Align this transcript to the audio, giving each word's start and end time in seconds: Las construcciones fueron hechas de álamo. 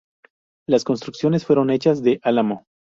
Las 0.67 0.83
construcciones 0.83 1.45
fueron 1.45 1.69
hechas 1.69 2.01
de 2.01 2.19
álamo. 2.23 2.65